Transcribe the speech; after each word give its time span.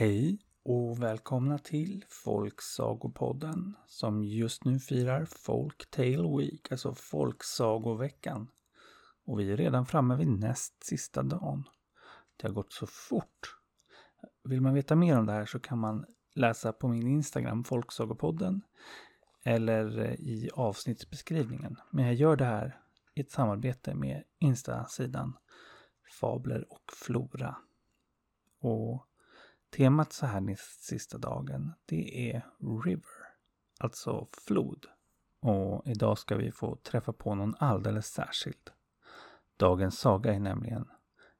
Hej 0.00 0.38
och 0.62 1.02
välkomna 1.02 1.58
till 1.58 2.04
Folksagopodden 2.08 3.76
som 3.86 4.24
just 4.24 4.64
nu 4.64 4.78
firar 4.78 5.24
Folktale 5.24 6.36
Week, 6.38 6.72
alltså 6.72 6.94
Folksagoveckan. 6.94 8.50
Och 9.24 9.40
vi 9.40 9.52
är 9.52 9.56
redan 9.56 9.86
framme 9.86 10.16
vid 10.16 10.28
näst 10.28 10.84
sista 10.84 11.22
dagen. 11.22 11.64
Det 12.36 12.46
har 12.46 12.54
gått 12.54 12.72
så 12.72 12.86
fort. 12.86 13.56
Vill 14.44 14.60
man 14.60 14.74
veta 14.74 14.96
mer 14.96 15.18
om 15.18 15.26
det 15.26 15.32
här 15.32 15.46
så 15.46 15.60
kan 15.60 15.78
man 15.78 16.06
läsa 16.34 16.72
på 16.72 16.88
min 16.88 17.08
Instagram, 17.08 17.64
Folksagopodden, 17.64 18.62
eller 19.44 19.98
eh, 19.98 20.14
i 20.14 20.50
avsnittsbeskrivningen. 20.54 21.76
Men 21.90 22.04
jag 22.04 22.14
gör 22.14 22.36
det 22.36 22.44
här 22.44 22.80
i 23.14 23.20
ett 23.20 23.30
samarbete 23.30 23.94
med 23.94 24.24
Insta-sidan 24.38 25.36
Fabler 26.20 26.72
och 26.72 26.92
Flora. 26.92 27.56
Och 28.60 29.07
Temat 29.70 30.12
så 30.12 30.26
här 30.26 30.56
sista 30.58 31.18
dagen, 31.18 31.72
det 31.86 32.30
är 32.30 32.46
River, 32.84 33.04
alltså 33.78 34.28
flod. 34.46 34.86
Och 35.40 35.86
idag 35.86 36.18
ska 36.18 36.36
vi 36.36 36.52
få 36.52 36.76
träffa 36.76 37.12
på 37.12 37.34
någon 37.34 37.54
alldeles 37.58 38.06
särskild. 38.06 38.70
Dagens 39.56 39.98
saga 39.98 40.34
är 40.34 40.40
nämligen 40.40 40.88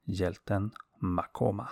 hjälten 0.05 0.70
Makoma. 0.98 1.69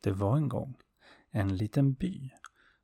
Det 0.00 0.12
var 0.12 0.36
en 0.36 0.48
gång 0.48 0.76
en 1.30 1.56
liten 1.56 1.92
by 1.92 2.30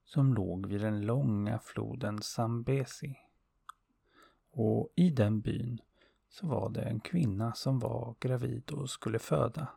som 0.04 0.34
låg 0.34 0.66
vid 0.66 0.80
den 0.80 1.00
långa 1.00 1.58
floden 1.58 2.22
Zambesi. 2.22 3.16
Och 4.50 4.92
i 4.96 5.10
den 5.10 5.40
byn 5.40 5.80
så 6.28 6.46
var 6.46 6.70
det 6.70 6.82
en 6.82 7.00
kvinna 7.00 7.52
som 7.52 7.78
var 7.78 8.14
gravid 8.20 8.70
och 8.70 8.90
skulle 8.90 9.18
föda. 9.18 9.68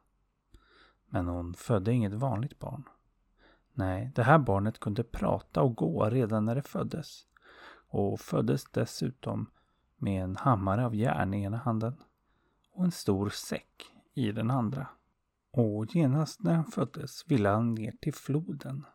Men 1.06 1.28
hon 1.28 1.54
födde 1.54 1.94
inget 1.94 2.14
vanligt 2.14 2.60
barn. 2.60 2.84
Nej, 3.74 4.12
det 4.16 4.24
här 4.24 4.40
barnet 4.40 4.80
kunde 4.80 5.04
prata 5.04 5.62
och 5.62 5.76
gå 5.76 6.10
redan 6.10 6.46
när 6.46 6.56
det 6.56 6.62
föddes. 6.62 7.26
Och 7.88 8.20
föddes 8.20 8.64
dessutom 8.72 9.50
med 9.98 10.24
en 10.24 10.36
hammare 10.36 10.86
av 10.86 10.96
järn 10.96 11.34
i 11.34 11.44
ena 11.44 11.58
handen 11.58 11.98
och 12.72 12.84
en 12.84 12.92
stor 12.92 13.30
säck 13.30 13.86
i 14.14 14.32
den 14.32 14.52
andra. 14.52 14.88
Och 15.52 15.96
genast 15.96 16.44
när 16.44 16.54
han 16.54 16.66
föddes 16.66 17.24
ville 17.28 17.50
han 17.50 17.74
ner 17.74 17.92
till 17.92 18.14
floden. 18.14 18.86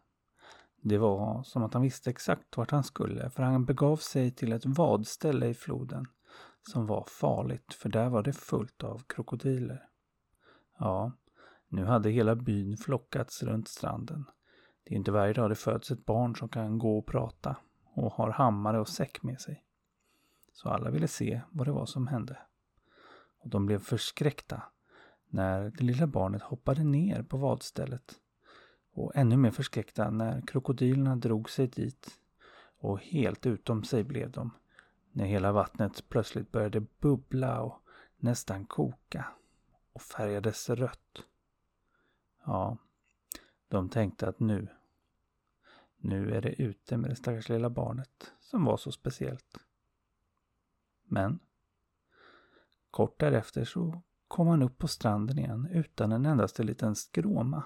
Det 0.81 0.99
var 0.99 1.43
som 1.43 1.63
att 1.63 1.75
han 1.75 1.83
visste 1.83 2.11
exakt 2.11 2.57
vart 2.57 2.71
han 2.71 2.85
skulle 2.85 3.31
för 3.31 3.43
han 3.43 3.65
begav 3.65 3.97
sig 3.97 4.31
till 4.31 4.53
ett 4.53 4.67
vadställe 4.67 5.47
i 5.47 5.55
floden 5.55 6.07
som 6.71 6.87
var 6.87 7.05
farligt 7.09 7.75
för 7.75 7.89
där 7.89 8.09
var 8.09 8.23
det 8.23 8.33
fullt 8.33 8.85
av 8.85 9.03
krokodiler. 9.07 9.89
Ja, 10.79 11.13
nu 11.69 11.85
hade 11.85 12.11
hela 12.11 12.35
byn 12.35 12.77
flockats 12.77 13.43
runt 13.43 13.69
stranden. 13.69 14.25
Det 14.85 14.95
är 14.95 14.97
inte 14.97 15.13
varje 15.13 15.33
dag 15.33 15.51
det 15.51 15.55
föds 15.55 15.91
ett 15.91 16.07
barn 16.07 16.37
som 16.37 16.49
kan 16.49 16.79
gå 16.79 16.99
och 16.99 17.07
prata 17.07 17.57
och 17.95 18.13
har 18.13 18.31
hammare 18.31 18.81
och 18.81 18.89
säck 18.89 19.23
med 19.23 19.41
sig. 19.41 19.65
Så 20.53 20.69
alla 20.69 20.91
ville 20.91 21.09
se 21.09 21.41
vad 21.51 21.67
det 21.67 21.73
var 21.73 21.87
som 21.87 22.07
hände. 22.07 22.39
Och 23.39 23.49
de 23.49 23.67
blev 23.67 23.79
förskräckta 23.79 24.63
när 25.29 25.71
det 25.71 25.85
lilla 25.85 26.07
barnet 26.07 26.43
hoppade 26.43 26.85
ner 26.85 27.23
på 27.23 27.37
vadstället. 27.37 28.15
Och 28.93 29.13
ännu 29.15 29.37
mer 29.37 29.51
förskräckta 29.51 30.11
när 30.11 30.41
krokodilerna 30.41 31.17
drog 31.17 31.51
sig 31.51 31.67
dit. 31.67 32.09
Och 32.79 33.01
helt 33.01 33.47
utom 33.47 33.85
sig 33.85 34.05
blev 34.05 34.31
de 34.31 34.51
när 35.15 35.25
hela 35.25 35.53
vattnet 35.53 36.09
plötsligt 36.09 36.53
började 36.53 36.81
bubbla 36.81 37.63
och 37.63 37.83
nästan 38.17 38.65
koka 38.65 39.27
och 39.93 40.03
färgades 40.03 40.71
rött. 40.71 41.27
Ja, 42.45 42.77
de 43.69 43.89
tänkte 43.89 44.29
att 44.29 44.41
nu, 44.41 44.69
nu 45.97 46.35
är 46.35 46.43
det 46.43 46.63
ute 46.63 46.97
med 46.97 47.11
det 47.11 47.17
stackars 47.17 47.49
lilla 47.49 47.71
barnet 47.71 48.33
som 48.41 48.65
var 48.65 48.77
så 48.77 48.93
speciellt. 48.93 49.59
Men 51.05 51.39
kort 52.91 53.21
därefter 53.21 53.65
så 53.65 54.03
kom 54.29 54.49
han 54.49 54.63
upp 54.63 54.79
på 54.79 54.89
stranden 54.89 55.39
igen 55.39 55.69
utan 55.71 56.13
en 56.13 56.27
endaste 56.27 56.63
liten 56.63 56.95
skråma. 56.95 57.63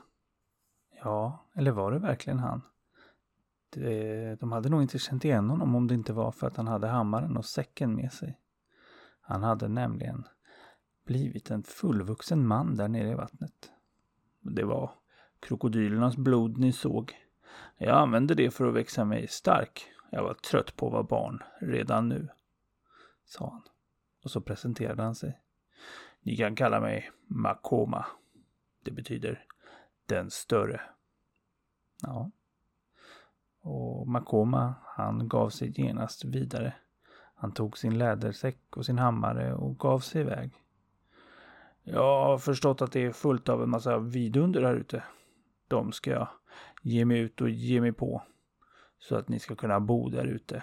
Ja, 0.91 1.47
eller 1.55 1.71
var 1.71 1.93
det 1.93 1.99
verkligen 1.99 2.39
han? 2.39 2.63
Det, 3.71 4.23
eh, 4.29 4.39
de 4.39 4.53
hade 4.53 4.69
nog 4.69 4.83
inte 4.83 4.99
känt 4.99 5.25
igen 5.25 5.51
honom 5.51 5.75
om 5.75 5.87
det 5.87 5.95
inte 5.95 6.13
var 6.13 6.33
för 6.33 6.47
att 6.47 6.57
han 6.57 6.69
hade 6.69 6.87
hammaren 6.87 7.37
och 7.37 7.45
säcken 7.45 7.95
med 7.95 8.13
sig. 8.13 8.39
Han 9.21 9.43
hade 9.43 9.69
nämligen 9.69 10.25
blivit 11.07 11.51
en 11.51 11.63
fullvuxen 11.63 12.47
man 12.47 12.77
där 12.77 12.89
nere 12.89 13.11
i 13.11 13.15
vattnet. 13.15 13.73
Det 14.41 14.65
var 14.65 14.91
krokodilernas 15.41 16.17
blod 16.17 16.59
ni 16.59 16.73
såg. 16.73 17.15
Jag 17.77 17.97
använde 17.97 18.35
det 18.35 18.51
för 18.51 18.67
att 18.67 18.75
växa 18.75 19.05
mig 19.05 19.29
stark. 19.29 19.91
Jag 20.11 20.23
var 20.23 20.35
trött 20.35 20.77
på 20.77 20.87
att 20.87 20.93
vara 20.93 21.03
barn 21.03 21.43
redan 21.61 22.09
nu, 22.09 22.29
sa 23.25 23.51
han. 23.51 23.63
Och 24.23 24.31
så 24.31 24.41
presenterade 24.41 25.03
han 25.03 25.15
sig. 25.15 25.41
Ni 26.23 26.37
kan 26.37 26.57
kalla 26.57 26.81
mig 26.81 27.11
Makoma. 27.27 28.07
Det 28.85 28.91
betyder 28.91 29.45
den 30.07 30.31
större. 30.31 30.81
Ja, 32.03 32.31
och 33.69 34.09
Makoma, 34.09 34.75
han 34.85 35.29
gav 35.29 35.51
sig 35.51 35.73
genast 35.81 36.25
vidare. 36.25 36.75
Han 37.35 37.53
tog 37.53 37.79
sin 37.79 37.99
lädersäck 37.99 38.77
och 38.77 38.87
sin 38.87 38.99
hammare 38.99 39.55
och 39.55 39.79
gav 39.79 40.01
sig 40.01 40.21
iväg. 40.21 40.53
Jag 41.83 42.25
har 42.25 42.39
förstått 42.39 42.83
att 42.83 42.93
det 42.93 43.05
är 43.05 43.13
fullt 43.13 43.49
av 43.49 43.63
en 43.63 43.71
massa 43.71 43.99
vidunder 43.99 44.63
här 44.63 44.75
ute. 44.75 45.03
De 45.69 45.93
ska 45.93 46.11
jag 46.11 46.29
ge 46.83 47.05
mig 47.05 47.19
ut 47.19 47.41
och 47.41 47.51
ge 47.51 47.81
mig 47.81 47.93
på. 47.93 48.23
Så 48.99 49.17
att 49.17 49.29
ni 49.29 49.39
ska 49.39 49.55
kunna 49.55 49.81
bo 49.81 50.09
där 50.09 50.25
ute. 50.25 50.63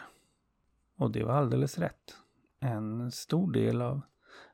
Och 0.97 1.11
det 1.11 1.23
var 1.23 1.33
alldeles 1.33 1.77
rätt. 1.77 2.17
En 2.59 3.11
stor 3.11 3.51
del 3.51 3.81
av 3.81 4.01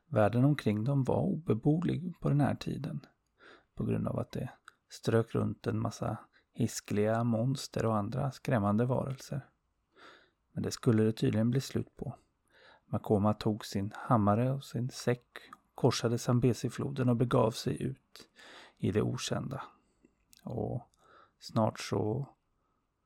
världen 0.06 0.44
omkring 0.44 0.84
dem 0.84 1.04
var 1.04 1.20
obeboelig 1.20 2.14
på 2.20 2.28
den 2.28 2.40
här 2.40 2.54
tiden. 2.54 3.00
På 3.74 3.84
grund 3.84 4.08
av 4.08 4.18
att 4.18 4.32
det 4.32 4.50
strök 4.90 5.34
runt 5.34 5.66
en 5.66 5.78
massa 5.78 6.18
hiskliga 6.52 7.24
monster 7.24 7.86
och 7.86 7.96
andra 7.96 8.32
skrämmande 8.32 8.84
varelser. 8.84 9.46
Men 10.52 10.62
det 10.62 10.70
skulle 10.70 11.02
det 11.02 11.12
tydligen 11.12 11.50
bli 11.50 11.60
slut 11.60 11.96
på. 11.96 12.14
Makoma 12.86 13.34
tog 13.34 13.66
sin 13.66 13.92
hammare 13.94 14.52
och 14.52 14.64
sin 14.64 14.90
säck, 14.90 15.26
korsade 15.74 16.18
Zambesifloden 16.18 17.08
och 17.08 17.16
begav 17.16 17.50
sig 17.50 17.82
ut 17.82 18.28
i 18.76 18.90
det 18.90 19.02
okända. 19.02 19.62
Och 20.44 20.90
snart 21.38 21.80
så 21.80 22.28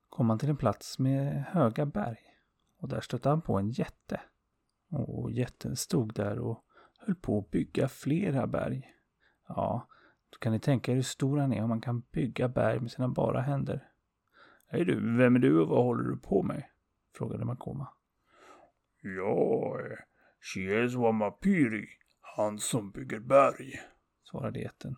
kom 0.08 0.30
han 0.30 0.38
till 0.38 0.48
en 0.48 0.56
plats 0.56 0.98
med 0.98 1.44
höga 1.44 1.86
berg. 1.86 2.18
Och 2.78 2.88
där 2.88 3.00
stötte 3.00 3.28
han 3.28 3.42
på 3.42 3.58
en 3.58 3.70
jätte. 3.70 4.20
Och 4.90 5.30
jätten 5.30 5.76
stod 5.76 6.14
där 6.14 6.38
och 6.38 6.64
höll 6.98 7.14
på 7.14 7.38
att 7.38 7.50
bygga 7.50 7.88
flera 7.88 8.46
berg. 8.46 8.92
Ja, 9.48 9.88
då 10.30 10.38
kan 10.38 10.52
ni 10.52 10.60
tänka 10.60 10.92
er 10.92 10.96
hur 10.96 11.02
stor 11.02 11.38
han 11.38 11.52
är 11.52 11.62
om 11.62 11.68
man 11.68 11.80
kan 11.80 12.00
bygga 12.00 12.48
berg 12.48 12.80
med 12.80 12.90
sina 12.90 13.08
bara 13.08 13.40
händer. 13.40 13.88
Hej 14.66 14.84
du, 14.84 15.16
vem 15.16 15.36
är 15.36 15.38
du 15.38 15.60
och 15.60 15.68
vad 15.68 15.84
håller 15.84 16.04
du 16.04 16.16
på 16.16 16.42
med? 16.42 16.64
Frågade 17.14 17.44
Makoma. 17.44 17.88
Jag 19.02 19.80
är 19.80 20.04
Chieswa 20.40 21.12
Mapiri, 21.12 21.88
han 22.20 22.58
som 22.58 22.90
bygger 22.90 23.20
berg, 23.20 23.80
svarade 24.22 24.60
jätten. 24.60 24.96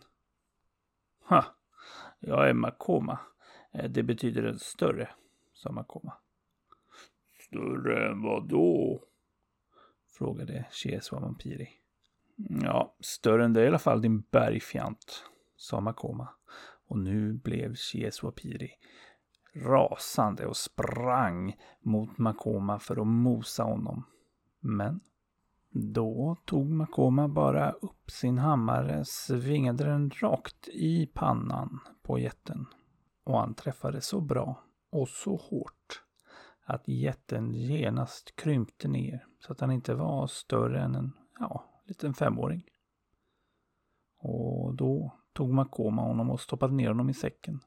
Ha, 1.28 1.44
jag 2.20 2.48
är 2.48 2.54
Makoma. 2.54 3.18
Eh, 3.72 3.90
det 3.90 4.02
betyder 4.02 4.42
en 4.42 4.58
större, 4.58 5.08
sa 5.52 5.72
Makoma. 5.72 6.12
Större 7.48 8.08
än 8.10 8.22
vad 8.22 8.48
då? 8.48 9.04
frågade 10.18 10.66
Chieswa 10.70 11.20
Mapiri. 11.20 11.77
Ja, 12.38 12.94
större 13.00 13.44
än 13.44 13.52
det 13.52 13.64
i 13.64 13.66
alla 13.66 13.78
fall 13.78 14.02
din 14.02 14.20
bergfjant, 14.20 15.24
sa 15.56 15.80
Makoma. 15.80 16.28
Och 16.88 16.98
nu 16.98 17.32
blev 17.32 17.74
Chieswapiri 17.74 18.70
rasande 19.54 20.46
och 20.46 20.56
sprang 20.56 21.56
mot 21.80 22.18
Makoma 22.18 22.78
för 22.78 23.00
att 23.00 23.06
mosa 23.06 23.62
honom. 23.62 24.04
Men 24.60 25.00
då 25.70 26.36
tog 26.44 26.70
Makoma 26.70 27.28
bara 27.28 27.70
upp 27.70 28.10
sin 28.10 28.38
hammare, 28.38 29.04
svingade 29.04 29.84
den 29.84 30.10
rakt 30.10 30.68
i 30.68 31.06
pannan 31.06 31.80
på 32.02 32.18
jätten. 32.18 32.66
Och 33.24 33.38
han 33.38 33.54
träffade 33.54 34.00
så 34.00 34.20
bra 34.20 34.62
och 34.90 35.08
så 35.08 35.36
hårt 35.36 36.02
att 36.64 36.88
jätten 36.88 37.54
genast 37.54 38.36
krympte 38.36 38.88
ner 38.88 39.26
så 39.40 39.52
att 39.52 39.60
han 39.60 39.70
inte 39.70 39.94
var 39.94 40.26
större 40.26 40.80
än 40.80 40.94
en, 40.94 41.12
ja, 41.38 41.64
liten 41.88 42.14
femåring. 42.14 42.70
Och 44.18 44.74
då 44.74 45.18
tog 45.32 45.50
Makoma 45.50 46.02
honom 46.02 46.30
och 46.30 46.40
stoppade 46.40 46.74
ner 46.74 46.88
honom 46.88 47.10
i 47.10 47.14
säcken. 47.14 47.60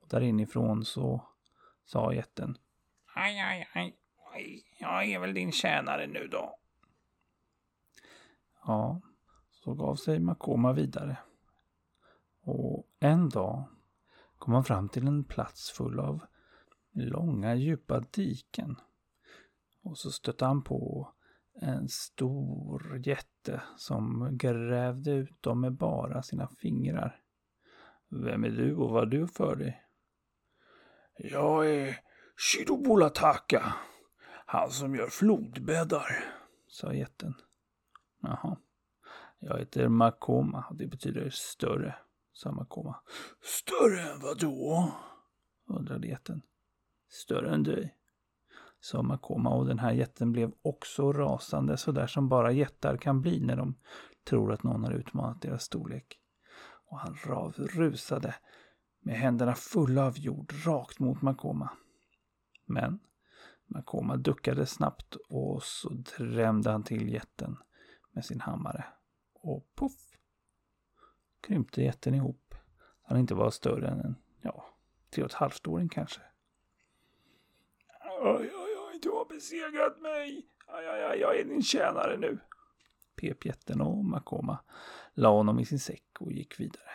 Och 0.00 0.08
där 0.08 0.20
inifrån 0.20 0.84
så 0.84 1.28
sa 1.84 2.12
jätten. 2.12 2.58
Aj, 3.14 3.40
aj, 3.40 3.68
aj, 3.74 3.96
aj, 4.32 4.64
jag 4.78 5.04
är 5.04 5.18
väl 5.18 5.34
din 5.34 5.52
tjänare 5.52 6.06
nu 6.06 6.28
då. 6.28 6.58
Ja, 8.66 9.00
så 9.50 9.74
gav 9.74 9.96
sig 9.96 10.20
Makoma 10.20 10.72
vidare. 10.72 11.16
Och 12.40 12.86
en 13.00 13.28
dag 13.28 13.64
kom 14.38 14.54
han 14.54 14.64
fram 14.64 14.88
till 14.88 15.06
en 15.06 15.24
plats 15.24 15.70
full 15.70 16.00
av 16.00 16.20
långa 16.92 17.54
djupa 17.54 18.00
diken. 18.00 18.76
Och 19.82 19.98
så 19.98 20.10
stötte 20.10 20.44
han 20.44 20.62
på 20.62 21.08
en 21.60 21.88
stor 21.88 23.02
jätte 23.06 23.62
som 23.76 24.28
grävde 24.38 25.10
ut 25.10 25.42
dem 25.42 25.60
med 25.60 25.72
bara 25.72 26.22
sina 26.22 26.48
fingrar. 26.48 27.20
Vem 28.08 28.44
är 28.44 28.50
du 28.50 28.74
och 28.74 28.90
vad 28.90 29.02
har 29.02 29.06
du 29.06 29.28
för 29.28 29.56
dig? 29.56 29.82
Jag 31.16 31.70
är 31.70 31.98
Shidobulataka, 32.36 33.74
han 34.46 34.70
som 34.70 34.94
gör 34.94 35.08
flodbäddar, 35.08 36.24
sa 36.68 36.92
jätten. 36.92 37.34
Jaha. 38.22 38.56
Jag 39.38 39.58
heter 39.58 39.88
Makoma 39.88 40.64
och 40.70 40.76
det 40.76 40.86
betyder 40.86 41.30
större, 41.30 41.94
sa 42.32 42.52
Makoma. 42.52 43.00
Större 43.42 44.00
än 44.00 44.20
vad 44.20 44.38
då? 44.38 44.92
undrade 45.66 46.06
jätten. 46.06 46.42
Större 47.08 47.54
än 47.54 47.62
dig, 47.62 47.96
sa 48.84 49.02
Makoma 49.02 49.50
och 49.50 49.66
den 49.66 49.78
här 49.78 49.92
jätten 49.92 50.32
blev 50.32 50.52
också 50.62 51.12
rasande 51.12 51.76
så 51.76 51.92
där 51.92 52.06
som 52.06 52.28
bara 52.28 52.52
jättar 52.52 52.96
kan 52.96 53.20
bli 53.20 53.40
när 53.40 53.56
de 53.56 53.74
tror 54.24 54.52
att 54.52 54.62
någon 54.62 54.84
har 54.84 54.92
utmanat 54.92 55.42
deras 55.42 55.62
storlek. 55.62 56.18
Och 56.90 56.98
han 56.98 57.14
rusade 57.56 58.34
med 59.00 59.14
händerna 59.14 59.54
fulla 59.54 60.06
av 60.06 60.18
jord 60.18 60.52
rakt 60.66 60.98
mot 60.98 61.22
Makoma. 61.22 61.70
Men 62.66 63.00
Makoma 63.66 64.16
duckade 64.16 64.66
snabbt 64.66 65.14
och 65.28 65.62
så 65.62 65.88
drämde 66.18 66.70
han 66.70 66.82
till 66.82 67.12
jätten 67.12 67.56
med 68.12 68.24
sin 68.24 68.40
hammare. 68.40 68.84
Och 69.34 69.66
poff! 69.74 70.18
Krympte 71.40 71.82
jätten 71.82 72.14
ihop. 72.14 72.54
Han 73.02 73.18
inte 73.18 73.34
var 73.34 73.50
större 73.50 73.88
än 73.88 74.00
en, 74.00 74.16
ja, 74.42 74.66
tre 75.10 75.24
och 75.24 75.30
ett 75.30 75.36
halvt 75.36 75.66
åring 75.66 75.88
kanske. 75.88 76.20
Oj, 78.26 78.50
oj, 78.54 78.76
oj, 78.90 78.98
du 79.02 79.10
har 79.10 79.23
besegrat 79.34 80.00
mig. 80.00 80.48
Aj, 80.66 80.86
aj, 80.86 81.04
aj, 81.04 81.18
jag 81.18 81.40
är 81.40 81.44
din 81.44 81.62
tjänare 81.62 82.16
nu. 82.16 82.38
Pep 83.16 83.44
jätten 83.44 83.80
och 83.80 84.04
Makoma 84.04 84.58
la 85.14 85.28
honom 85.28 85.58
i 85.58 85.64
sin 85.64 85.78
säck 85.78 86.20
och 86.20 86.32
gick 86.32 86.60
vidare. 86.60 86.90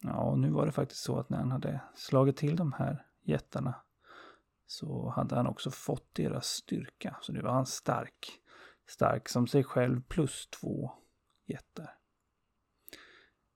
Ja, 0.00 0.16
och 0.16 0.38
nu 0.38 0.50
var 0.50 0.66
det 0.66 0.72
faktiskt 0.72 1.02
så 1.02 1.18
att 1.18 1.30
när 1.30 1.38
han 1.38 1.50
hade 1.50 1.80
slagit 1.94 2.36
till 2.36 2.56
de 2.56 2.72
här 2.72 3.06
jättarna 3.22 3.74
så 4.66 5.08
hade 5.08 5.36
han 5.36 5.46
också 5.46 5.70
fått 5.70 6.14
deras 6.14 6.46
styrka. 6.46 7.16
Så 7.20 7.32
nu 7.32 7.40
var 7.40 7.52
han 7.52 7.66
stark. 7.66 8.38
Stark 8.86 9.28
som 9.28 9.46
sig 9.46 9.64
själv 9.64 10.02
plus 10.02 10.46
två 10.46 10.92
jättar. 11.46 11.98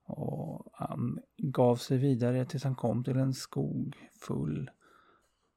Och 0.03 0.71
han 0.73 1.19
gav 1.37 1.77
sig 1.77 1.99
vidare 1.99 2.45
tills 2.45 2.65
han 2.65 2.75
kom 2.75 3.05
till 3.05 3.17
en 3.17 3.35
skog 3.35 4.11
full 4.21 4.71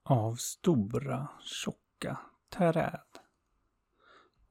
av 0.09 0.35
stora, 0.35 1.27
tjocka 1.41 2.19
träd. 2.49 3.01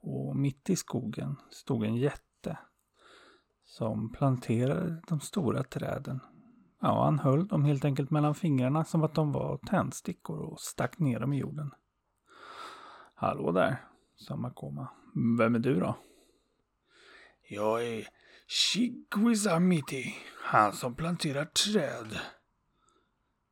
Och 0.01 0.37
mitt 0.37 0.71
i 0.71 0.77
skogen 0.77 1.37
stod 1.51 1.85
en 1.85 1.97
jätte 1.97 2.59
som 3.65 4.13
planterade 4.13 5.03
de 5.09 5.21
stora 5.21 5.63
träden. 5.63 6.21
Ja, 6.81 7.05
han 7.05 7.19
höll 7.19 7.49
dem 7.49 7.65
helt 7.65 7.85
enkelt 7.85 8.11
mellan 8.11 8.35
fingrarna 8.35 8.85
som 8.85 9.03
att 9.03 9.15
de 9.15 9.33
var 9.33 9.57
tändstickor 9.57 10.39
och 10.39 10.61
stack 10.61 10.99
ner 10.99 11.21
dem 11.21 11.33
i 11.33 11.39
jorden. 11.39 11.71
Hallå 13.15 13.53
där, 13.53 13.85
sa 14.17 14.37
Makoma. 14.37 14.89
Vem 15.39 15.55
är 15.55 15.59
du 15.59 15.81
då? 15.81 15.99
Jag 17.49 17.87
är 17.87 18.09
Shigwizamiti, 18.47 20.15
han 20.43 20.73
som 20.73 20.95
planterar 20.95 21.45
träd, 21.45 22.19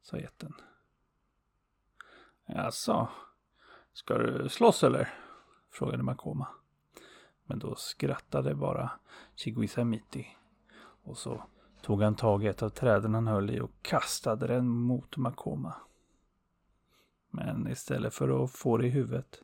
sa 0.03 0.19
jätten. 0.19 0.53
Jaså, 2.47 3.09
ska 3.93 4.19
du 4.19 4.49
slåss 4.49 4.85
eller? 4.85 5.09
frågade 5.71 6.03
Makoma. 6.03 6.49
Men 7.45 7.59
då 7.59 7.75
skrattade 7.75 8.55
bara 8.55 8.91
Chiguisamiti. 9.35 10.27
Och 11.03 11.19
så 11.19 11.45
tog 11.83 12.03
han 12.03 12.15
tag 12.15 12.45
i 12.45 12.47
ett 12.47 12.63
av 12.63 12.69
träden 12.69 13.15
han 13.15 13.27
höll 13.27 13.51
i 13.51 13.61
och 13.61 13.73
kastade 13.83 14.47
den 14.47 14.69
mot 14.69 15.17
Makoma. 15.17 15.75
Men 17.31 17.69
istället 17.69 18.15
för 18.15 18.45
att 18.45 18.51
få 18.51 18.77
det 18.77 18.87
i 18.87 18.91
huvudet 18.91 19.43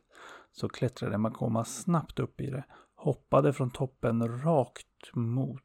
så 0.51 0.69
klättrade 0.69 1.17
Makoma 1.17 1.65
snabbt 1.65 2.19
upp 2.19 2.41
i 2.41 2.49
det, 2.49 2.63
hoppade 2.95 3.53
från 3.53 3.71
toppen 3.71 4.41
rakt 4.43 5.13
mot 5.13 5.63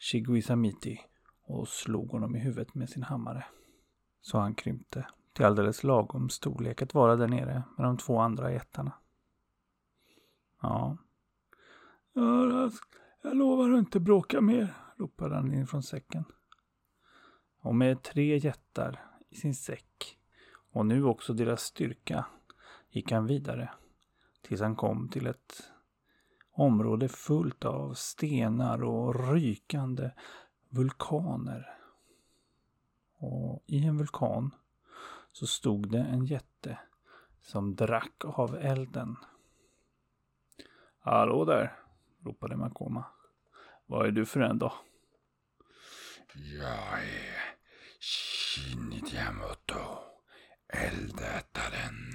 Chiguisamiti 0.00 1.00
och 1.42 1.68
slog 1.68 2.10
honom 2.10 2.36
i 2.36 2.38
huvudet 2.38 2.74
med 2.74 2.90
sin 2.90 3.02
hammare. 3.02 3.46
Så 4.20 4.38
han 4.38 4.54
krympte 4.54 5.06
till 5.38 5.46
alldeles 5.46 5.84
lagom 5.84 6.28
storlek 6.28 6.82
att 6.82 6.94
vara 6.94 7.16
där 7.16 7.28
nere 7.28 7.62
med 7.76 7.86
de 7.86 7.96
två 7.96 8.18
andra 8.18 8.52
jättarna. 8.52 8.92
Ja. 10.62 10.96
Jag, 12.12 12.72
lovar 13.36 13.70
att 13.70 13.78
inte 13.78 14.00
bråka 14.00 14.40
mer, 14.40 14.74
ropade 14.96 15.34
han 15.34 15.54
in 15.54 15.66
från 15.66 15.82
säcken. 15.82 16.24
Och 17.60 17.74
med 17.74 18.02
tre 18.02 18.36
jättar 18.38 19.00
i 19.28 19.36
sin 19.36 19.54
säck 19.54 20.18
och 20.72 20.86
nu 20.86 21.04
också 21.04 21.32
deras 21.32 21.62
styrka 21.62 22.26
gick 22.90 23.12
han 23.12 23.26
vidare 23.26 23.70
tills 24.42 24.60
han 24.60 24.76
kom 24.76 25.08
till 25.08 25.26
ett 25.26 25.70
område 26.50 27.08
fullt 27.08 27.64
av 27.64 27.94
stenar 27.94 28.82
och 28.82 29.32
rykande 29.32 30.10
vulkaner. 30.68 31.78
Och 33.18 33.62
i 33.66 33.84
en 33.84 33.98
vulkan 33.98 34.50
så 35.38 35.46
stod 35.46 35.90
det 35.90 35.98
en 35.98 36.26
jätte 36.26 36.78
som 37.40 37.74
drack 37.74 38.24
av 38.24 38.56
elden. 38.56 39.16
Hallå 41.00 41.44
där, 41.44 41.78
ropade 42.24 42.56
Makoma. 42.56 43.04
Vad 43.86 44.06
är 44.06 44.10
du 44.10 44.26
för 44.26 44.40
en 44.40 44.58
då? 44.58 44.72
Jag 46.34 47.02
är 47.02 47.54
Shinitiamoto, 48.00 49.80
eldätaren, 50.68 52.12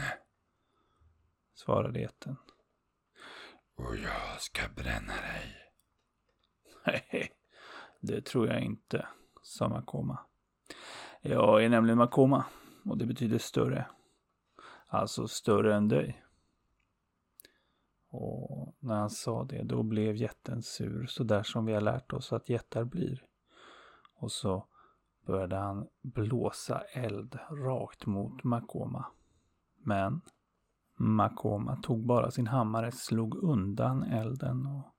svarade 1.53 1.99
jätten. 1.99 2.35
Och 3.75 3.95
jag 3.97 4.41
ska 4.41 4.61
bränna 4.75 5.13
dig. 5.13 5.71
Nej, 6.85 7.31
det 7.99 8.21
tror 8.21 8.47
jag 8.47 8.61
inte, 8.61 9.07
sa 9.41 9.69
Makoma. 9.69 10.19
Jag 11.21 11.63
är 11.63 11.69
nämligen 11.69 11.97
Makoma 11.97 12.45
och 12.85 12.97
det 12.97 13.05
betyder 13.05 13.37
större. 13.37 13.85
Alltså 14.87 15.27
större 15.27 15.75
än 15.75 15.87
dig. 15.87 16.23
Och 18.09 18.75
när 18.79 18.95
han 18.95 19.09
sa 19.09 19.43
det 19.43 19.63
då 19.63 19.83
blev 19.83 20.15
jätten 20.15 20.61
sur 20.61 21.05
så 21.05 21.23
där 21.23 21.43
som 21.43 21.65
vi 21.65 21.73
har 21.73 21.81
lärt 21.81 22.13
oss 22.13 22.33
att 22.33 22.49
jättar 22.49 22.83
blir. 22.83 23.25
Och 24.15 24.31
så 24.31 24.67
började 25.25 25.55
han 25.55 25.87
blåsa 26.01 26.79
eld 26.79 27.39
rakt 27.49 28.05
mot 28.05 28.43
Makoma. 28.43 29.05
Men 29.77 30.21
Makoma 30.95 31.75
tog 31.75 32.05
bara 32.05 32.31
sin 32.31 32.47
hammare, 32.47 32.91
slog 32.91 33.43
undan 33.43 34.03
elden 34.03 34.65
och 34.67 34.95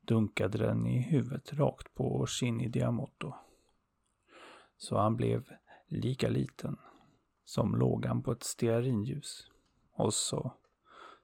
dunkade 0.00 0.58
den 0.58 0.86
i 0.86 1.02
huvudet 1.02 1.52
rakt 1.52 1.94
på 1.94 2.26
Shinny 2.26 2.68
Diamoto. 2.68 3.34
Så 4.76 4.98
han 4.98 5.16
blev 5.16 5.44
lika 5.86 6.28
liten 6.28 6.76
som 7.44 7.76
lågan 7.76 8.22
på 8.22 8.32
ett 8.32 8.42
stearinljus. 8.42 9.50
Och 9.92 10.14
så 10.14 10.52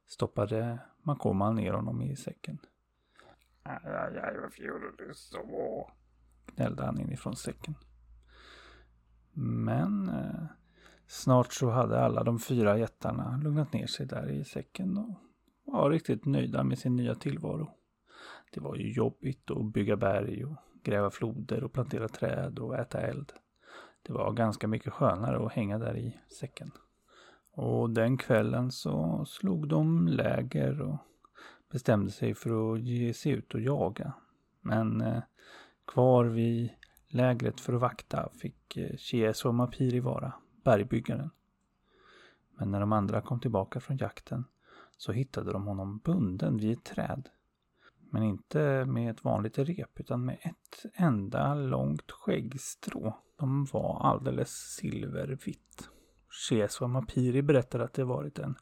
stoppade 0.07 0.79
Makoma 1.03 1.53
ner 1.53 1.73
honom 1.73 2.03
i 2.03 2.17
säcken. 2.17 2.59
Aj, 3.63 3.81
aj, 3.85 4.19
aj, 4.19 4.39
varför 4.41 4.63
gjorde 4.63 4.93
du 4.99 5.15
så? 5.15 5.91
Gnällde 6.55 6.85
han 6.85 7.01
inifrån 7.01 7.37
säcken. 7.37 7.75
Men 9.33 10.09
eh, 10.09 10.45
snart 11.07 11.53
så 11.53 11.71
hade 11.71 12.01
alla 12.01 12.25
de 12.25 12.39
fyra 12.39 12.79
jättarna 12.79 13.41
lugnat 13.45 13.73
ner 13.73 13.87
sig 13.87 14.07
där 14.07 14.31
i 14.31 14.45
säcken 14.45 14.99
och 14.99 15.15
var 15.65 15.91
riktigt 15.91 16.25
nöjda 16.25 16.65
med 16.65 16.79
sin 16.79 16.97
nya 16.97 17.15
tillvaro. 17.15 17.71
Det 18.53 18.61
var 18.61 18.77
ju 18.77 18.93
jobbigt 18.93 19.51
att 19.51 19.73
bygga 19.73 19.97
berg 19.97 20.45
och 20.45 20.57
gräva 20.83 21.11
floder 21.11 21.65
och 21.65 21.73
plantera 21.73 22.09
träd 22.09 22.59
och 22.59 22.79
äta 22.79 23.01
eld. 23.01 23.33
Det 24.03 24.13
var 24.13 24.33
ganska 24.33 24.69
mycket 24.69 24.93
skönare 24.93 25.47
att 25.47 25.53
hänga 25.53 25.79
där 25.79 25.97
i 25.97 26.21
säcken. 26.41 26.71
Och 27.53 27.91
den 27.91 28.19
kvällen 28.19 28.71
så 28.71 29.25
slog 29.25 29.69
de 29.69 30.09
läger 30.09 30.81
och 30.81 30.97
bestämde 31.71 32.11
sig 32.11 32.35
för 32.35 32.73
att 32.73 32.81
ge 32.81 33.15
sig 33.15 33.33
ut 33.33 33.55
och 33.55 33.61
jaga. 33.61 34.13
Men 34.61 35.01
eh, 35.01 35.23
kvar 35.87 36.25
vid 36.25 36.71
lägret 37.09 37.61
för 37.61 37.73
att 37.73 37.81
vakta 37.81 38.29
fick 38.33 38.77
eh, 38.77 38.97
Chieso 38.97 39.53
Mapiri 39.53 40.01
vara, 40.01 40.33
bergbyggaren. 40.65 41.31
Men 42.59 42.71
när 42.71 42.81
de 42.81 42.93
andra 42.93 43.21
kom 43.21 43.41
tillbaka 43.41 43.81
från 43.81 43.97
jakten 43.97 44.45
så 44.97 45.13
hittade 45.13 45.53
de 45.53 45.67
honom 45.67 45.99
bunden 45.99 46.57
vid 46.57 46.79
ett 46.79 46.85
träd. 46.85 47.29
Men 48.11 48.23
inte 48.23 48.85
med 48.85 49.11
ett 49.11 49.25
vanligt 49.25 49.59
rep 49.59 50.01
utan 50.01 50.25
med 50.25 50.39
ett 50.43 50.85
enda 50.95 51.55
långt 51.55 52.11
skäggstrå. 52.11 53.17
De 53.39 53.65
var 53.73 54.01
alldeles 54.01 54.51
silvervitt. 54.51 55.91
Sheswa 56.29 56.89
Mapiri 56.89 57.43
berättade 57.43 57.85
att 57.85 57.95
det 57.95 58.05
varit 58.05 58.39
en 58.39 58.55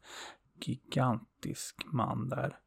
gigantisk 0.61 1.77
man 1.93 2.29
där. 2.29 2.59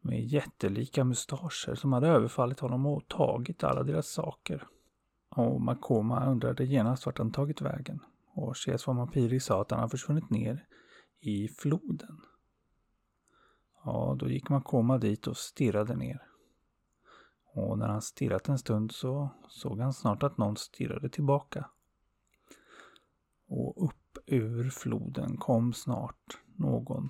Med 0.00 0.24
jättelika 0.24 1.04
mustascher 1.04 1.74
som 1.74 1.92
hade 1.92 2.08
överfallit 2.08 2.60
honom 2.60 2.86
och 2.86 3.08
tagit 3.08 3.64
alla 3.64 3.82
deras 3.82 4.08
saker. 4.08 4.66
Och 5.36 5.60
Makoma 5.60 6.26
undrade 6.26 6.64
genast 6.64 7.06
vart 7.06 7.18
han 7.18 7.32
tagit 7.32 7.60
vägen. 7.60 8.00
Och 8.34 8.56
Sheswa 8.56 8.92
Mapiri 8.92 9.40
sa 9.40 9.60
att 9.60 9.70
han 9.70 9.80
hade 9.80 9.90
försvunnit 9.90 10.30
ner 10.30 10.66
i 11.20 11.48
floden. 11.48 12.20
Ja, 13.84 14.16
då 14.18 14.28
gick 14.28 14.48
Makoma 14.48 14.98
dit 14.98 15.26
och 15.26 15.36
stirrade 15.36 15.96
ner. 15.96 16.22
Och 17.54 17.78
när 17.78 17.88
han 17.88 18.02
stirrat 18.02 18.48
en 18.48 18.58
stund 18.58 18.92
så 18.92 19.28
såg 19.48 19.80
han 19.80 19.92
snart 19.92 20.22
att 20.22 20.38
någon 20.38 20.56
stirrade 20.56 21.08
tillbaka. 21.08 21.70
Och 23.48 23.84
upp 23.84 24.18
ur 24.26 24.70
floden 24.70 25.36
kom 25.36 25.72
snart 25.72 26.38
någon 26.56 27.08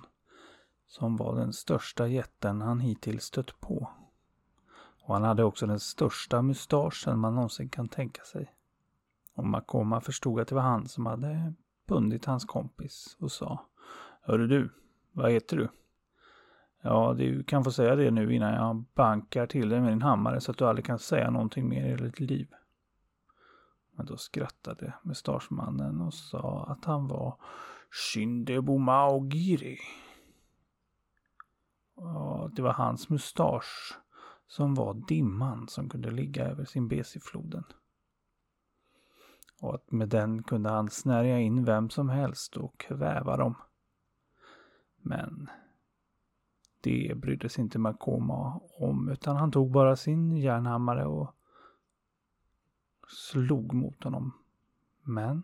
som 0.87 1.17
var 1.17 1.35
den 1.35 1.53
största 1.53 2.07
jätten 2.07 2.61
han 2.61 2.79
hittills 2.79 3.23
stött 3.23 3.59
på. 3.59 3.89
Och 5.03 5.13
han 5.13 5.23
hade 5.23 5.43
också 5.43 5.67
den 5.67 5.79
största 5.79 6.41
mustaschen 6.41 7.19
man 7.19 7.35
någonsin 7.35 7.69
kan 7.69 7.87
tänka 7.87 8.23
sig. 8.23 8.55
Och 9.33 9.45
Makoma 9.47 10.01
förstod 10.01 10.39
att 10.39 10.47
det 10.47 10.55
var 10.55 10.61
han 10.61 10.87
som 10.87 11.05
hade 11.05 11.53
bundit 11.87 12.25
hans 12.25 12.45
kompis 12.45 13.17
och 13.19 13.31
sa 13.31 13.65
Hörru 14.21 14.47
du, 14.47 14.69
vad 15.11 15.31
heter 15.31 15.57
du? 15.57 15.69
Ja, 16.81 17.13
du 17.17 17.43
kan 17.43 17.63
få 17.63 17.71
säga 17.71 17.95
det 17.95 18.11
nu 18.11 18.35
innan 18.35 18.53
jag 18.53 18.85
bankar 18.95 19.47
till 19.47 19.69
dig 19.69 19.81
med 19.81 19.91
din 19.91 20.01
hammare 20.01 20.41
så 20.41 20.51
att 20.51 20.57
du 20.57 20.65
aldrig 20.65 20.85
kan 20.85 20.99
säga 20.99 21.29
någonting 21.29 21.69
mer 21.69 21.85
i 21.85 21.89
hela 21.89 22.05
ditt 22.05 22.19
liv. 22.19 22.47
Men 23.95 24.05
då 24.05 24.17
skrattade 24.17 24.93
mustaschmannen 25.03 26.01
och 26.01 26.13
sa 26.13 26.65
att 26.69 26.85
han 26.85 27.07
var 27.07 27.37
Shindebomaogiri. 27.91 29.77
Ja, 31.95 32.49
det 32.55 32.61
var 32.61 32.73
hans 32.73 33.09
mustasch 33.09 33.99
som 34.47 34.73
var 34.73 34.93
dimman 34.93 35.67
som 35.67 35.89
kunde 35.89 36.11
ligga 36.11 36.45
över 36.45 36.65
sin 36.65 37.03
floden. 37.21 37.63
Och 39.61 39.75
att 39.75 39.91
med 39.91 40.09
den 40.09 40.43
kunde 40.43 40.69
han 40.69 40.89
snärja 40.89 41.39
in 41.39 41.65
vem 41.65 41.89
som 41.89 42.09
helst 42.09 42.57
och 42.57 42.77
kväva 42.77 43.37
dem. 43.37 43.55
Men 45.01 45.49
det 46.85 47.17
brydde 47.17 47.49
sig 47.49 47.61
inte 47.61 47.79
Makoma 47.79 48.61
om 48.79 49.09
utan 49.09 49.35
han 49.35 49.51
tog 49.51 49.71
bara 49.71 49.95
sin 49.95 50.37
järnhammare 50.37 51.05
och 51.05 51.35
slog 53.07 53.73
mot 53.73 54.03
honom. 54.03 54.31
Men 55.03 55.43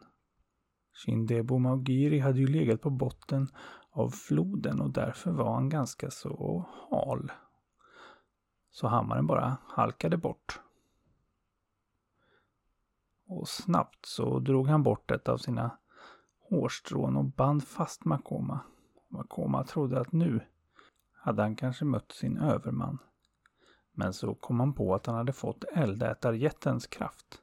Shindebo 0.94 1.58
Maugiri 1.60 2.20
hade 2.20 2.40
ju 2.40 2.48
legat 2.48 2.82
på 2.82 2.90
botten 2.90 3.48
av 3.92 4.10
floden 4.10 4.82
och 4.82 4.90
därför 4.90 5.32
var 5.32 5.54
han 5.54 5.70
ganska 5.70 6.12
så 6.12 6.66
hal. 6.90 7.32
Så 8.72 8.88
hammaren 8.88 9.28
bara 9.28 9.58
halkade 9.68 10.18
bort. 10.18 10.60
Och 13.28 13.48
snabbt 13.48 14.06
så 14.06 14.40
drog 14.40 14.68
han 14.68 14.84
bort 14.84 15.12
ett 15.12 15.30
av 15.30 15.38
sina 15.38 15.78
hårstrån 16.50 17.18
och 17.18 17.26
band 17.26 17.68
fast 17.68 18.06
Makoma. 18.06 18.60
Makoma 19.08 19.64
trodde 19.64 20.02
att 20.02 20.12
nu 20.12 20.40
hade 21.22 21.42
han 21.42 21.56
kanske 21.56 21.86
mött 21.86 22.12
sin 22.12 22.38
överman. 22.38 22.98
Men 23.92 24.14
så 24.14 24.36
kom 24.36 24.60
han 24.60 24.74
på 24.74 24.96
att 24.96 25.06
han 25.06 25.16
hade 25.16 25.34
fått 25.34 25.64
eldätarjättens 25.64 26.88
kraft. 26.88 27.42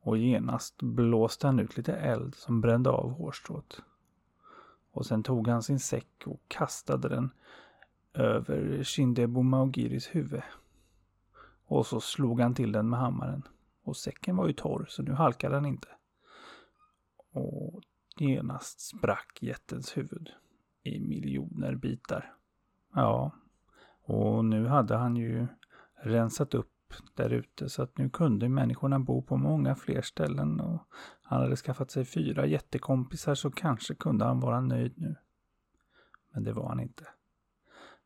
Och 0.00 0.18
genast 0.18 0.82
blåste 0.82 1.46
han 1.46 1.60
ut 1.60 1.76
lite 1.76 1.92
eld 1.92 2.34
som 2.34 2.60
brände 2.60 2.90
av 2.90 3.10
hårstrået. 3.10 3.82
Och 4.90 5.06
sen 5.06 5.22
tog 5.22 5.48
han 5.48 5.62
sin 5.62 5.80
säck 5.80 6.22
och 6.26 6.40
kastade 6.48 7.08
den 7.08 7.30
över 8.12 8.84
Shindebo 8.84 9.42
Maugiris 9.42 10.14
huvud. 10.14 10.42
Och 11.66 11.86
så 11.86 12.00
slog 12.00 12.40
han 12.40 12.54
till 12.54 12.72
den 12.72 12.88
med 12.88 12.98
hammaren. 12.98 13.42
Och 13.82 13.96
säcken 13.96 14.36
var 14.36 14.46
ju 14.46 14.52
torr 14.52 14.86
så 14.88 15.02
nu 15.02 15.12
halkade 15.12 15.54
han 15.54 15.66
inte. 15.66 15.88
Och 17.30 17.82
genast 18.16 18.80
sprack 18.80 19.38
jättens 19.40 19.96
huvud 19.96 20.30
i 20.82 21.00
miljoner 21.00 21.74
bitar. 21.74 22.36
Ja, 22.96 23.30
och 24.02 24.44
nu 24.44 24.66
hade 24.66 24.96
han 24.96 25.16
ju 25.16 25.46
rensat 26.02 26.54
upp 26.54 26.94
där 27.14 27.30
ute 27.30 27.68
så 27.68 27.82
att 27.82 27.98
nu 27.98 28.10
kunde 28.10 28.48
människorna 28.48 28.98
bo 28.98 29.22
på 29.22 29.36
många 29.36 29.74
fler 29.74 30.02
ställen 30.02 30.60
och 30.60 30.88
han 31.22 31.40
hade 31.40 31.56
skaffat 31.56 31.90
sig 31.90 32.04
fyra 32.04 32.46
jättekompisar 32.46 33.34
så 33.34 33.50
kanske 33.50 33.94
kunde 33.94 34.24
han 34.24 34.40
vara 34.40 34.60
nöjd 34.60 34.92
nu. 34.96 35.16
Men 36.32 36.44
det 36.44 36.52
var 36.52 36.68
han 36.68 36.80
inte. 36.80 37.06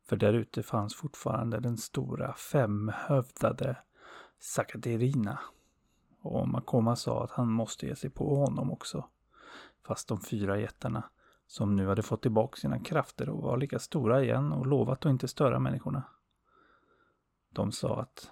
För 0.08 0.16
där 0.16 0.32
ute 0.32 0.62
fanns 0.62 0.94
fortfarande 0.94 1.60
den 1.60 1.76
stora 1.76 2.34
femhövdade 2.34 3.76
Sakaterina. 4.38 5.38
Och 6.22 6.48
Makoma 6.48 6.96
sa 6.96 7.24
att 7.24 7.30
han 7.30 7.50
måste 7.50 7.86
ge 7.86 7.96
sig 7.96 8.10
på 8.10 8.36
honom 8.36 8.72
också. 8.72 9.08
Fast 9.86 10.08
de 10.08 10.20
fyra 10.20 10.58
jättarna, 10.58 11.10
som 11.50 11.76
nu 11.76 11.86
hade 11.86 12.02
fått 12.02 12.22
tillbaka 12.22 12.56
sina 12.56 12.78
krafter 12.78 13.28
och 13.28 13.42
var 13.42 13.56
lika 13.56 13.78
stora 13.78 14.22
igen 14.22 14.52
och 14.52 14.66
lovat 14.66 15.06
att 15.06 15.10
inte 15.10 15.28
störa 15.28 15.58
människorna. 15.58 16.02
De 17.48 17.72
sa 17.72 18.00
att 18.00 18.30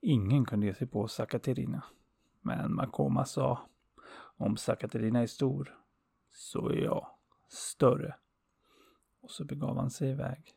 ingen 0.00 0.44
kunde 0.44 0.66
ge 0.66 0.74
sig 0.74 0.86
på 0.86 1.08
Sakaterina. 1.08 1.84
Men 2.40 2.74
Makoma 2.74 3.24
sa, 3.24 3.58
om 4.36 4.56
Sakaterina 4.56 5.20
är 5.20 5.26
stor, 5.26 5.78
så 6.30 6.68
är 6.68 6.76
jag 6.76 7.06
större. 7.48 8.16
Och 9.20 9.30
så 9.30 9.44
begav 9.44 9.76
han 9.76 9.90
sig 9.90 10.10
iväg. 10.10 10.52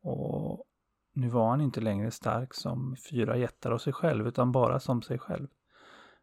Och 0.00 0.64
nu 1.12 1.28
var 1.28 1.50
han 1.50 1.60
inte 1.60 1.80
längre 1.80 2.10
stark 2.10 2.54
som 2.54 2.96
fyra 3.10 3.36
jättar 3.36 3.70
och 3.70 3.80
sig 3.80 3.92
själv, 3.92 4.28
utan 4.28 4.52
bara 4.52 4.80
som 4.80 5.02
sig 5.02 5.18
själv. 5.18 5.48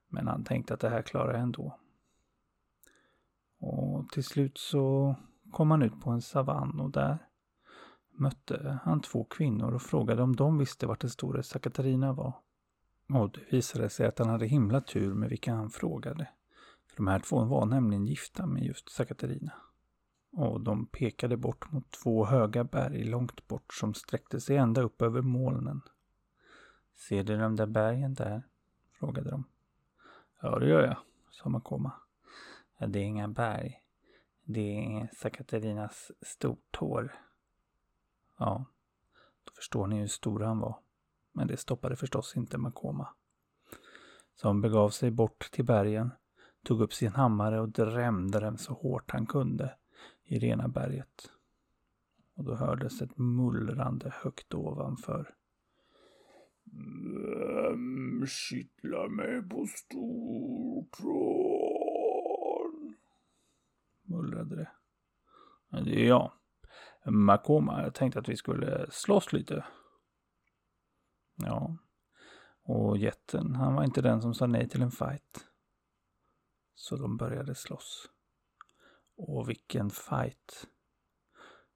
Men 0.07 0.27
han 0.27 0.43
tänkte 0.43 0.73
att 0.73 0.79
det 0.79 0.89
här 0.89 1.01
klarar 1.01 1.33
jag 1.33 1.41
ändå. 1.41 1.79
Och 3.65 4.09
till 4.11 4.23
slut 4.23 4.57
så 4.57 5.15
kom 5.51 5.71
han 5.71 5.81
ut 5.81 6.01
på 6.01 6.09
en 6.09 6.21
savann 6.21 6.79
och 6.79 6.91
där 6.91 7.17
mötte 8.11 8.79
han 8.83 9.01
två 9.01 9.23
kvinnor 9.23 9.73
och 9.73 9.81
frågade 9.81 10.23
om 10.23 10.35
de 10.35 10.57
visste 10.57 10.87
vart 10.87 11.01
den 11.01 11.09
store 11.09 11.43
Sakatarina 11.43 12.13
var. 12.13 12.33
Och 13.13 13.31
det 13.31 13.51
visade 13.51 13.89
sig 13.89 14.07
att 14.07 14.19
han 14.19 14.29
hade 14.29 14.45
himla 14.45 14.81
tur 14.81 15.13
med 15.13 15.29
vilka 15.29 15.53
han 15.53 15.69
frågade. 15.69 16.27
För 16.89 16.97
de 16.97 17.07
här 17.07 17.19
två 17.19 17.43
var 17.43 17.65
nämligen 17.65 18.05
gifta 18.05 18.45
med 18.45 18.63
just 18.63 18.89
Sakatarina. 18.89 19.53
Och 20.31 20.61
de 20.61 20.85
pekade 20.85 21.37
bort 21.37 21.71
mot 21.71 21.91
två 21.91 22.25
höga 22.25 22.63
berg 22.63 23.03
långt 23.03 23.47
bort 23.47 23.73
som 23.73 23.93
sträckte 23.93 24.41
sig 24.41 24.57
ända 24.57 24.81
upp 24.81 25.01
över 25.01 25.21
molnen. 25.21 25.81
Ser 27.09 27.23
du 27.23 27.37
de 27.37 27.55
där 27.55 27.67
bergen 27.67 28.13
där? 28.13 28.43
frågade 28.99 29.29
de. 29.29 29.43
Ja, 30.41 30.59
det 30.59 30.67
gör 30.67 30.81
jag, 30.81 30.97
sa 31.31 31.49
Makoma. 31.49 31.91
Det 32.77 32.99
är 32.99 33.03
inga 33.03 33.27
berg. 33.27 33.81
Det 34.43 34.85
är 34.85 35.09
Sakatarinas 35.13 36.11
stortår. 36.21 37.15
Ja, 38.37 38.65
då 39.43 39.51
förstår 39.55 39.87
ni 39.87 39.99
hur 39.99 40.07
stor 40.07 40.39
han 40.39 40.59
var. 40.59 40.79
Men 41.31 41.47
det 41.47 41.57
stoppade 41.57 41.95
förstås 41.95 42.37
inte 42.37 42.57
Makoma. 42.57 43.07
Som 44.35 44.61
begav 44.61 44.89
sig 44.89 45.11
bort 45.11 45.51
till 45.51 45.65
bergen, 45.65 46.11
tog 46.63 46.81
upp 46.81 46.93
sin 46.93 47.11
hammare 47.11 47.61
och 47.61 47.69
drämde 47.69 48.39
den 48.39 48.57
så 48.57 48.73
hårt 48.73 49.11
han 49.11 49.25
kunde 49.25 49.75
i 50.23 50.39
rena 50.39 50.67
berget. 50.67 51.29
Och 52.33 52.43
då 52.43 52.55
hördes 52.55 53.01
ett 53.01 53.17
mullrande 53.17 54.13
högt 54.23 54.53
ovanför. 54.53 55.35
Vem 56.63 58.25
kittlar 58.27 59.07
mig 59.07 59.49
på 59.49 59.65
stortråd? 59.65 61.54
Mullrade 64.05 64.55
det. 64.55 64.71
Det 65.81 66.01
är 66.01 66.07
jag. 66.07 66.31
Makoma. 67.05 67.81
Jag 67.81 67.93
tänkte 67.93 68.19
att 68.19 68.29
vi 68.29 68.37
skulle 68.37 68.87
slåss 68.91 69.33
lite. 69.33 69.65
Ja. 71.35 71.77
Och 72.61 72.97
jätten, 72.97 73.55
han 73.55 73.75
var 73.75 73.83
inte 73.83 74.01
den 74.01 74.21
som 74.21 74.33
sa 74.33 74.47
nej 74.47 74.69
till 74.69 74.81
en 74.81 74.91
fight. 74.91 75.45
Så 76.75 76.95
de 76.95 77.17
började 77.17 77.55
slåss. 77.55 78.09
Och 79.15 79.49
vilken 79.49 79.89
fight. 79.89 80.67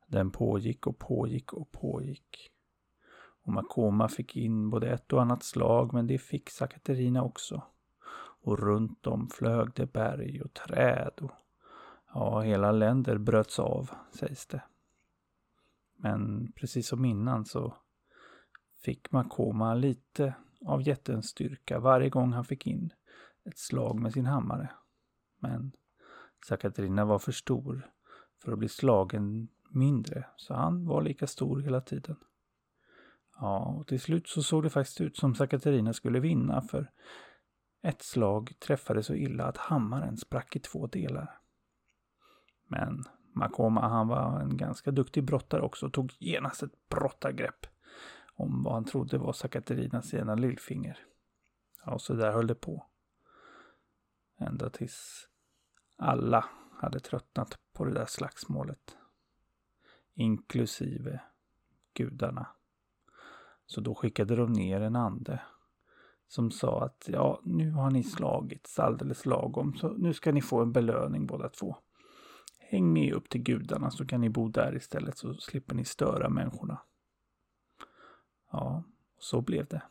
Den 0.07 0.31
pågick 0.31 0.87
och 0.87 0.99
pågick 0.99 1.53
och 1.53 1.71
pågick. 1.71 2.51
Och 3.43 3.53
Makoma 3.53 4.07
fick 4.07 4.35
in 4.35 4.69
både 4.69 4.89
ett 4.89 5.13
och 5.13 5.21
annat 5.21 5.43
slag, 5.43 5.93
men 5.93 6.07
det 6.07 6.17
fick 6.17 6.49
Sakaterina 6.49 7.23
också. 7.23 7.63
Och 8.41 8.59
runt 8.59 9.07
om 9.07 9.29
flög 9.29 9.71
det 9.75 9.85
berg 9.85 10.41
och 10.41 10.53
träd 10.53 11.13
och 11.21 11.31
ja, 12.13 12.41
hela 12.41 12.71
länder 12.71 13.17
bröts 13.17 13.59
av, 13.59 13.89
sägs 14.11 14.47
det. 14.47 14.61
Men 15.95 16.51
precis 16.51 16.87
som 16.87 17.05
innan 17.05 17.45
så 17.45 17.73
fick 18.83 19.11
Makoma 19.11 19.73
lite 19.73 20.33
av 20.65 20.87
jättens 20.87 21.27
styrka 21.29 21.79
varje 21.79 22.09
gång 22.09 22.33
han 22.33 22.45
fick 22.45 22.67
in 22.67 22.93
ett 23.45 23.57
slag 23.57 23.99
med 23.99 24.13
sin 24.13 24.25
hammare. 24.25 24.69
Men 25.39 25.71
Sakatrina 26.47 27.05
var 27.05 27.19
för 27.19 27.31
stor 27.31 27.91
för 28.43 28.51
att 28.51 28.59
bli 28.59 28.69
slagen 28.69 29.47
mindre, 29.69 30.25
så 30.35 30.53
han 30.53 30.85
var 30.85 31.01
lika 31.01 31.27
stor 31.27 31.59
hela 31.59 31.81
tiden. 31.81 32.15
Ja, 33.39 33.59
och 33.59 33.87
till 33.87 33.99
slut 33.99 34.27
så 34.27 34.43
såg 34.43 34.63
det 34.63 34.69
faktiskt 34.69 35.01
ut 35.01 35.17
som 35.17 35.35
Sakaterina 35.35 35.93
skulle 35.93 36.19
vinna 36.19 36.61
för 36.61 36.91
ett 37.81 38.01
slag 38.01 38.53
träffade 38.59 39.03
så 39.03 39.13
illa 39.13 39.45
att 39.45 39.57
hammaren 39.57 40.17
sprack 40.17 40.55
i 40.55 40.59
två 40.59 40.87
delar. 40.87 41.38
Men 42.69 43.03
Makoma 43.33 43.87
han 43.87 44.07
var 44.07 44.39
en 44.39 44.57
ganska 44.57 44.91
duktig 44.91 45.23
brottare 45.23 45.61
också 45.61 45.85
och 45.85 45.93
tog 45.93 46.13
genast 46.19 46.63
ett 46.63 46.89
brottargrepp 46.89 47.65
om 48.33 48.63
vad 48.63 48.73
han 48.73 48.85
trodde 48.85 49.17
var 49.17 49.33
Sakaterinas 49.33 50.13
ena 50.13 50.35
lillfinger. 50.35 50.97
Ja, 51.85 51.93
och 51.93 52.01
så 52.01 52.13
där 52.13 52.31
höll 52.31 52.47
det 52.47 52.55
på. 52.55 52.85
Ända 54.37 54.69
tills 54.69 55.27
alla 55.97 56.45
hade 56.81 56.99
tröttnat 56.99 57.59
på 57.73 57.85
det 57.85 57.93
där 57.93 58.05
slagsmålet. 58.05 58.97
Inklusive 60.13 61.21
gudarna. 61.93 62.47
Så 63.65 63.81
då 63.81 63.95
skickade 63.95 64.35
de 64.35 64.53
ner 64.53 64.81
en 64.81 64.95
ande 64.95 65.41
som 66.27 66.51
sa 66.51 66.83
att 66.83 67.09
ja, 67.11 67.41
nu 67.43 67.71
har 67.71 67.91
ni 67.91 68.03
slagits 68.03 68.79
alldeles 68.79 69.25
lagom 69.25 69.75
så 69.75 69.89
nu 69.89 70.13
ska 70.13 70.31
ni 70.31 70.41
få 70.41 70.61
en 70.61 70.71
belöning 70.71 71.25
båda 71.25 71.49
två. 71.49 71.77
Häng 72.71 72.93
med 72.93 73.13
upp 73.13 73.29
till 73.29 73.41
gudarna 73.41 73.91
så 73.91 74.05
kan 74.05 74.21
ni 74.21 74.29
bo 74.29 74.47
där 74.47 74.75
istället 74.75 75.17
så 75.17 75.33
slipper 75.33 75.75
ni 75.75 75.85
störa 75.85 76.29
människorna. 76.29 76.81
Ja, 78.51 78.83
så 79.19 79.41
blev 79.41 79.67
det. 79.67 79.81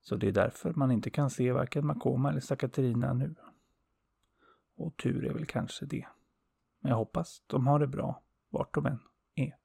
Så 0.00 0.16
det 0.16 0.28
är 0.28 0.32
därför 0.32 0.72
man 0.74 0.90
inte 0.90 1.10
kan 1.10 1.30
se 1.30 1.52
varken 1.52 1.86
Makoma 1.86 2.30
eller 2.30 2.40
Sakaterina 2.40 3.12
nu. 3.12 3.34
Och 4.76 4.96
tur 4.96 5.24
är 5.24 5.34
väl 5.34 5.46
kanske 5.46 5.86
det. 5.86 6.06
Men 6.80 6.90
jag 6.90 6.96
hoppas 6.96 7.42
de 7.46 7.66
har 7.66 7.78
det 7.78 7.86
bra, 7.86 8.22
vart 8.50 8.74
de 8.74 8.86
än 8.86 8.98
är. 9.34 9.56